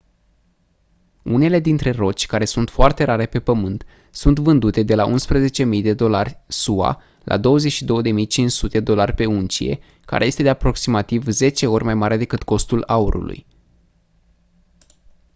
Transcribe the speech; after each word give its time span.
unele 1.23 1.59
dintre 1.59 1.91
roci 1.91 2.25
care 2.27 2.45
sunt 2.45 2.69
foarte 2.69 3.03
rare 3.03 3.25
pe 3.25 3.39
pământ 3.39 3.85
sunt 4.11 4.39
vândute 4.39 4.83
de 4.83 4.95
la 4.95 5.13
11.000 5.83 5.95
dolari 5.95 6.39
sua 6.47 7.01
la 7.23 7.39
22.500 7.39 8.83
dolari 8.83 9.13
pe 9.13 9.25
uncie 9.25 9.79
care 10.05 10.25
este 10.25 10.43
de 10.43 10.49
aproximativ 10.49 11.25
10 11.29 11.67
ori 11.67 11.83
mai 11.83 11.93
mare 11.95 12.17
decât 12.17 12.43
costul 12.43 12.83
aurului 12.87 13.45